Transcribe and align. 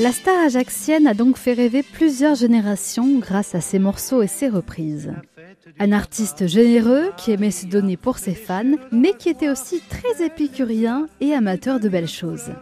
La 0.00 0.12
star 0.12 0.44
ajaxienne 0.44 1.08
a 1.08 1.14
donc 1.14 1.36
fait 1.36 1.54
rêver 1.54 1.82
plusieurs 1.82 2.36
générations 2.36 3.18
grâce 3.18 3.56
à 3.56 3.60
ses 3.60 3.80
morceaux 3.80 4.22
et 4.22 4.28
ses 4.28 4.48
reprises. 4.48 5.12
Un 5.80 5.90
artiste 5.90 6.46
généreux 6.46 7.10
qui 7.16 7.32
aimait 7.32 7.50
se 7.50 7.66
donner 7.66 7.96
pour 7.96 8.18
ses 8.18 8.34
fans, 8.34 8.76
mais 8.92 9.12
qui 9.18 9.28
était 9.28 9.48
aussi 9.48 9.82
très 9.88 10.24
épicurien 10.24 11.08
et 11.20 11.34
amateur 11.34 11.80
de 11.80 11.88
belles 11.88 12.06
choses. 12.06 12.52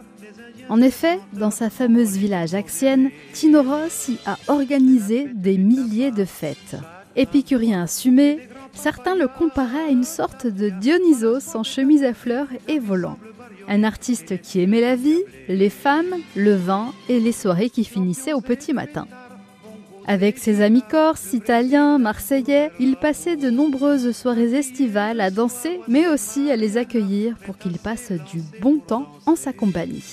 En 0.67 0.81
effet, 0.81 1.19
dans 1.33 1.51
sa 1.51 1.69
fameuse 1.69 2.17
villa 2.17 2.39
ajaxienne, 2.39 3.11
Tino 3.33 3.61
Rossi 3.61 4.17
a 4.25 4.37
organisé 4.47 5.27
des 5.33 5.59
milliers 5.59 6.11
de 6.11 6.25
fêtes. 6.25 6.75
Épicurien 7.15 7.83
assumé, 7.83 8.39
certains 8.73 9.15
le 9.15 9.27
comparaient 9.27 9.85
à 9.87 9.91
une 9.91 10.03
sorte 10.03 10.47
de 10.47 10.69
Dionysos 10.69 11.55
en 11.55 11.63
chemise 11.63 12.03
à 12.03 12.15
fleurs 12.15 12.49
et 12.67 12.79
volant. 12.79 13.17
Un 13.67 13.83
artiste 13.83 14.41
qui 14.41 14.61
aimait 14.61 14.81
la 14.81 14.95
vie, 14.95 15.23
les 15.49 15.69
femmes, 15.69 16.15
le 16.35 16.55
vin 16.55 16.93
et 17.09 17.19
les 17.19 17.31
soirées 17.31 17.69
qui 17.69 17.83
finissaient 17.83 18.33
au 18.33 18.41
petit 18.41 18.73
matin. 18.73 19.07
Avec 20.09 20.37
ses 20.37 20.61
amis 20.61 20.83
corses, 20.89 21.33
italiens, 21.33 21.97
marseillais, 21.97 22.71
il 22.79 22.95
passait 22.95 23.35
de 23.35 23.49
nombreuses 23.49 24.15
soirées 24.15 24.55
estivales 24.55 25.19
à 25.19 25.31
danser, 25.31 25.81
mais 25.89 26.07
aussi 26.07 26.49
à 26.49 26.55
les 26.55 26.77
accueillir 26.77 27.35
pour 27.45 27.57
qu'ils 27.57 27.77
passent 27.77 28.13
du 28.31 28.41
bon 28.61 28.79
temps 28.79 29.11
en 29.25 29.35
sa 29.35 29.51
compagnie. 29.51 30.03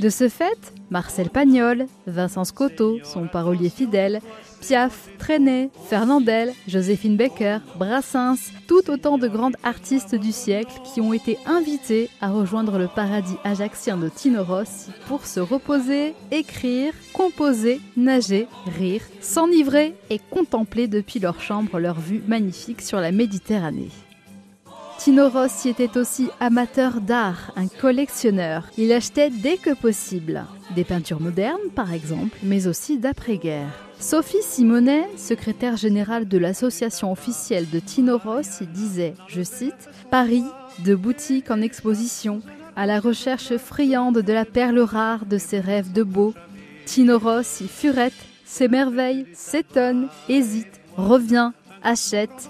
De 0.00 0.08
ce 0.08 0.28
fait, 0.28 0.72
Marcel 0.90 1.30
Pagnol, 1.30 1.86
Vincent 2.06 2.44
Scotto, 2.44 2.98
son 3.04 3.28
parolier 3.28 3.70
fidèle, 3.70 4.20
Piaf, 4.60 5.08
Trenet, 5.18 5.70
Fernandel, 5.88 6.52
Joséphine 6.66 7.16
Baker, 7.16 7.58
Brassens, 7.78 8.50
tout 8.66 8.90
autant 8.90 9.18
de 9.18 9.28
grandes 9.28 9.56
artistes 9.62 10.16
du 10.16 10.32
siècle 10.32 10.72
qui 10.92 11.00
ont 11.00 11.12
été 11.12 11.38
invités 11.46 12.08
à 12.20 12.30
rejoindre 12.30 12.76
le 12.78 12.88
paradis 12.88 13.36
ajaxien 13.44 13.96
de 13.96 14.08
Tino 14.08 14.42
Rossi 14.42 14.90
pour 15.06 15.26
se 15.26 15.38
reposer, 15.38 16.14
écrire, 16.32 16.92
composer, 17.12 17.80
nager, 17.96 18.48
rire, 18.66 19.02
s'enivrer 19.20 19.94
et 20.10 20.18
contempler 20.18 20.88
depuis 20.88 21.20
leur 21.20 21.40
chambre 21.40 21.78
leur 21.78 22.00
vue 22.00 22.22
magnifique 22.26 22.82
sur 22.82 22.98
la 22.98 23.12
Méditerranée. 23.12 23.90
Tino 25.04 25.28
Rossi 25.28 25.68
était 25.68 25.98
aussi 25.98 26.30
amateur 26.40 27.02
d'art, 27.02 27.52
un 27.56 27.68
collectionneur. 27.68 28.64
Il 28.78 28.90
achetait 28.90 29.28
dès 29.28 29.58
que 29.58 29.74
possible 29.74 30.46
des 30.74 30.82
peintures 30.82 31.20
modernes, 31.20 31.68
par 31.74 31.92
exemple, 31.92 32.34
mais 32.42 32.66
aussi 32.68 32.98
d'après-guerre. 32.98 33.68
Sophie 34.00 34.40
Simonet, 34.40 35.06
secrétaire 35.18 35.76
générale 35.76 36.26
de 36.26 36.38
l'association 36.38 37.12
officielle 37.12 37.68
de 37.68 37.80
Tino 37.80 38.16
Rossi, 38.16 38.66
disait, 38.66 39.12
je 39.28 39.42
cite, 39.42 39.90
Paris, 40.10 40.44
de 40.86 40.94
boutique 40.94 41.50
en 41.50 41.60
exposition, 41.60 42.40
à 42.74 42.86
la 42.86 42.98
recherche 42.98 43.58
friande 43.58 44.20
de 44.20 44.32
la 44.32 44.46
perle 44.46 44.78
rare 44.78 45.26
de 45.26 45.36
ses 45.36 45.60
rêves 45.60 45.92
de 45.92 46.02
beau. 46.02 46.32
Tino 46.86 47.18
Rossi 47.18 47.68
furette, 47.68 48.14
s'émerveille, 48.46 49.26
s'étonne, 49.34 50.08
hésite, 50.30 50.80
revient, 50.96 51.50
achète, 51.82 52.48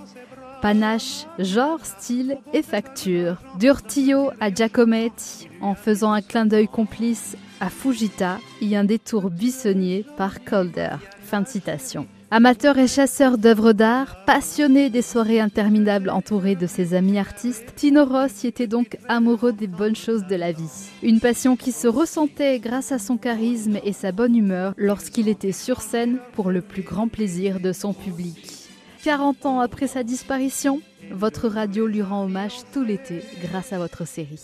panache, 0.64 1.26
genre, 1.38 1.84
style 1.84 2.38
et 2.54 2.62
facture. 2.62 3.36
D'Urtillo 3.58 4.30
à 4.40 4.50
Giacometti, 4.50 5.50
en 5.60 5.74
faisant 5.74 6.12
un 6.12 6.22
clin 6.22 6.46
d'œil 6.46 6.68
complice 6.68 7.36
à 7.60 7.68
Fujita 7.68 8.38
et 8.62 8.74
un 8.74 8.84
détour 8.84 9.28
buissonnier 9.28 10.06
par 10.16 10.42
Calder. 10.42 10.96
Fin 11.20 11.42
de 11.42 11.48
citation. 11.48 12.06
Amateur 12.30 12.78
et 12.78 12.86
chasseur 12.86 13.36
d'œuvres 13.36 13.74
d'art, 13.74 14.24
passionné 14.24 14.88
des 14.88 15.02
soirées 15.02 15.38
interminables 15.38 16.08
entouré 16.08 16.54
de 16.54 16.66
ses 16.66 16.94
amis 16.94 17.18
artistes, 17.18 17.74
Tino 17.76 18.06
Rossi 18.06 18.46
était 18.46 18.66
donc 18.66 18.96
amoureux 19.06 19.52
des 19.52 19.66
bonnes 19.66 19.94
choses 19.94 20.26
de 20.26 20.34
la 20.34 20.52
vie. 20.52 20.88
Une 21.02 21.20
passion 21.20 21.56
qui 21.56 21.72
se 21.72 21.88
ressentait 21.88 22.58
grâce 22.58 22.90
à 22.90 22.98
son 22.98 23.18
charisme 23.18 23.76
et 23.84 23.92
sa 23.92 24.12
bonne 24.12 24.34
humeur 24.34 24.72
lorsqu'il 24.78 25.28
était 25.28 25.52
sur 25.52 25.82
scène 25.82 26.20
pour 26.32 26.50
le 26.50 26.62
plus 26.62 26.82
grand 26.82 27.08
plaisir 27.08 27.60
de 27.60 27.72
son 27.72 27.92
public. 27.92 28.63
40 29.04 29.44
ans 29.44 29.60
après 29.60 29.86
sa 29.86 30.02
disparition, 30.02 30.80
votre 31.10 31.46
radio 31.46 31.86
lui 31.86 32.00
rend 32.00 32.24
hommage 32.24 32.54
tout 32.72 32.82
l'été 32.82 33.22
grâce 33.42 33.74
à 33.74 33.76
votre 33.76 34.06
série. 34.06 34.40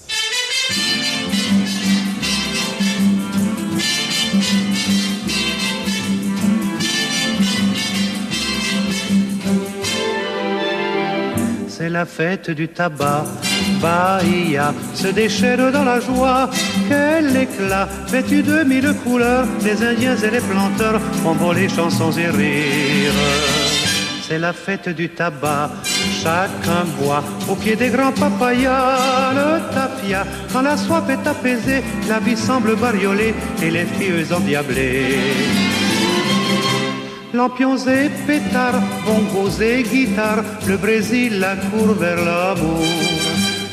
C'est 11.69 11.89
la 11.89 12.05
fête 12.05 12.51
du 12.51 12.69
tabac, 12.69 13.25
Bahia 13.81 14.75
se 14.93 15.09
déchaîne 15.09 15.71
dans 15.71 15.85
la 15.85 16.01
joie. 16.01 16.51
Quel 16.87 17.35
éclat, 17.35 17.89
vêtu 18.09 18.43
de 18.43 18.63
mille 18.65 18.93
couleurs, 19.05 19.47
les 19.65 19.83
Indiens 19.83 20.17
et 20.19 20.31
les 20.31 20.41
planteurs 20.41 21.01
font 21.23 21.53
les 21.53 21.71
chansons 21.71 22.13
et 22.13 22.29
rires 22.29 23.60
c'est 24.31 24.39
la 24.39 24.53
fête 24.53 24.89
du 24.91 25.09
tabac. 25.09 25.71
Chacun 26.23 26.85
boit 26.99 27.25
au 27.49 27.57
pied 27.57 27.75
des 27.75 27.89
grands 27.89 28.13
papayas 28.13 29.33
le 29.35 29.75
tafia. 29.75 30.25
Quand 30.53 30.63
la 30.63 30.77
soif 30.77 31.03
est 31.09 31.27
apaisée, 31.27 31.83
la 32.09 32.21
vie 32.21 32.37
semble 32.37 32.77
bariolée 32.77 33.35
et 33.61 33.71
les 33.73 33.87
filles 33.87 34.33
endiablées. 34.33 35.19
Lampions 37.35 37.77
et 37.89 38.09
pétards, 38.27 38.81
bongos 39.05 39.61
et 39.61 39.83
guitares, 39.83 40.45
le 40.69 40.77
Brésil 40.77 41.41
la 41.41 41.57
court 41.57 41.95
vers 41.95 42.23
l'amour. 42.25 42.87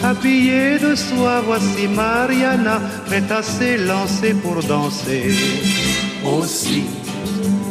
Habillée 0.04 0.80
de 0.80 0.96
soie, 0.96 1.42
voici 1.46 1.88
Mariana, 1.88 2.82
prête 3.06 3.32
à 3.32 3.44
s'élancer 3.44 4.34
pour 4.34 4.64
danser. 4.64 5.36
Aussi, 6.26 6.86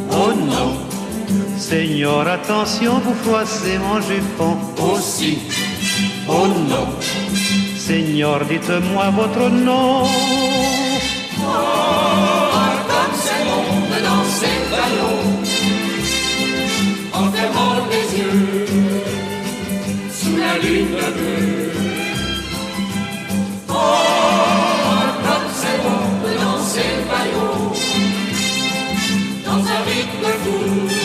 oh 0.09 0.31
non 0.33 0.86
Seigneur, 1.57 2.27
attention, 2.27 2.99
vous 2.99 3.15
froissez 3.23 3.77
mon 3.79 3.99
jupon 3.99 4.57
aussi. 4.77 5.39
Oh 6.27 6.47
non, 6.47 6.87
Seigneur, 7.75 8.45
dites-moi 8.45 9.09
votre 9.09 9.49
nom. 9.49 10.03
Oh, 11.39 11.47
comme 12.89 13.15
c'est 13.15 13.43
bon 13.49 13.63
de 13.91 13.99
danser 14.05 14.57
ballon, 14.71 15.17
en 17.13 17.31
fermant 17.31 17.87
les 17.91 18.07
yeux, 18.19 18.65
sous 20.13 20.37
la 20.37 20.57
lune 20.59 21.01
bleue. 21.15 21.71
Oh, 23.69 23.73
dans 29.45 29.63
un 29.65 29.81
rythme 29.85 30.27
fou. 30.43 30.96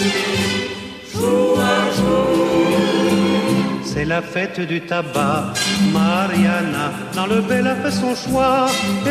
La 4.12 4.20
fête 4.20 4.60
du 4.72 4.78
tabac. 4.82 5.54
Mariana, 5.90 6.86
dans 7.16 7.28
le 7.34 7.40
bel 7.48 7.66
a 7.66 7.76
fait 7.82 7.96
son 8.02 8.14
choix. 8.14 8.66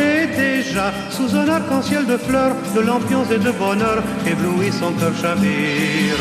Et 0.08 0.20
déjà, 0.44 0.86
sous 1.16 1.30
un 1.40 1.48
arc-en-ciel 1.58 2.04
de 2.12 2.16
fleurs, 2.26 2.54
de 2.76 2.80
lampions 2.88 3.26
et 3.34 3.40
de 3.46 3.52
bonheur, 3.62 3.98
ébloui 4.32 4.70
son 4.80 4.92
cœur 4.98 5.14
chavire. 5.20 6.20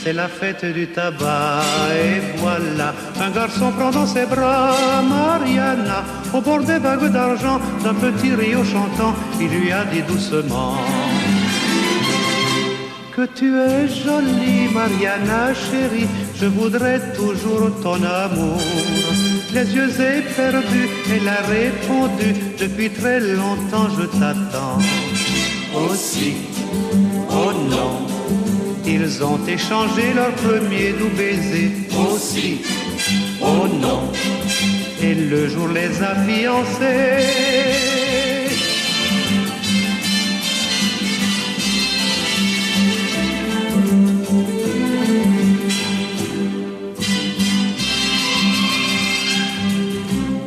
C'est 0.00 0.16
la 0.22 0.28
fête 0.28 0.66
du 0.78 0.86
tabac, 0.88 1.62
et 2.04 2.16
voilà, 2.42 2.88
un 3.26 3.30
garçon 3.30 3.68
prend 3.76 3.90
dans 3.98 4.08
ses 4.14 4.26
bras 4.26 5.00
Mariana, 5.14 6.00
au 6.34 6.40
bord 6.42 6.62
des 6.70 6.80
vagues 6.86 7.10
d'argent, 7.16 7.58
d'un 7.82 7.96
petit 8.04 8.34
rio 8.34 8.62
chantant, 8.74 9.14
il 9.40 9.48
lui 9.48 9.72
a 9.72 9.82
dit 9.86 10.02
doucement 10.02 10.76
que 13.14 13.26
tu 13.26 13.56
es 13.56 13.88
jolie, 13.88 14.68
Mariana 14.72 15.54
chérie, 15.54 16.08
je 16.34 16.46
voudrais 16.46 17.00
toujours 17.12 17.70
ton 17.82 18.02
amour. 18.02 18.60
Les 19.52 19.72
yeux 19.72 19.92
éperdus, 20.18 20.88
elle 21.12 21.28
a 21.28 21.42
répondu, 21.42 22.34
depuis 22.58 22.90
très 22.90 23.20
longtemps 23.20 23.88
je 23.96 24.06
t'attends. 24.18 24.78
Aussi, 25.74 26.34
oh 27.30 27.52
non, 27.70 28.06
ils 28.84 29.22
ont 29.22 29.40
échangé 29.46 30.12
leur 30.14 30.32
premier 30.32 30.92
doux 30.98 31.14
baiser. 31.16 31.70
Aussi, 32.10 32.62
oh 33.40 33.68
non, 33.80 34.10
et 35.00 35.14
le 35.14 35.48
jour 35.48 35.68
les 35.68 36.02
a 36.02 36.14
fiancés. 36.26 37.93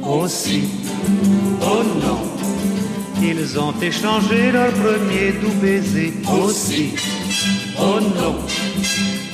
Aussi. 0.08 0.70
Oh 1.62 1.84
non, 1.84 2.20
ils 3.22 3.60
ont 3.60 3.74
échangé 3.82 4.52
leur 4.52 4.72
premier 4.72 5.32
doux 5.42 5.54
baiser 5.62 6.14
aussi. 6.44 6.96
Oh 7.80 8.00
non, 8.00 8.36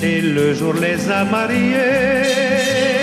et 0.01 0.21
le 0.21 0.53
jour 0.53 0.73
les 0.73 1.09
a 1.09 1.23
mariés. 1.23 3.02